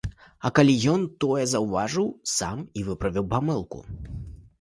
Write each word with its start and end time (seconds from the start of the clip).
А 0.47 0.49
калі 0.59 0.73
ён 0.93 1.03
тое 1.25 1.43
заўважыў, 1.51 2.07
сам 2.37 2.63
і 2.81 2.85
выправіў 2.87 3.29
памылку. 3.35 3.83